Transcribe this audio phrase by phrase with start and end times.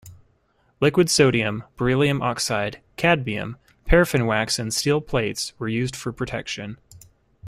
[0.79, 6.79] Liquid sodium, beryllium oxide, cadmium, paraffin wax and steel plates were used for protection.